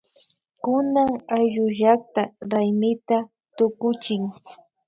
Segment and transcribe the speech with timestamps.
[0.63, 2.21] Kunan ayllullakta
[2.53, 3.17] raymita
[3.57, 4.23] tukuchin